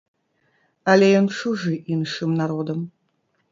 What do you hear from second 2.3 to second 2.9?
народам.